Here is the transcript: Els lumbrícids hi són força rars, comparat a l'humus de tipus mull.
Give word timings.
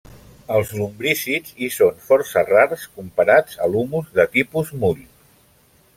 Els 0.53 0.71
lumbrícids 0.77 1.53
hi 1.65 1.69
són 1.75 2.01
força 2.07 2.43
rars, 2.47 2.87
comparat 2.97 3.55
a 3.67 3.69
l'humus 3.75 4.11
de 4.19 4.29
tipus 4.39 4.73
mull. 4.85 5.09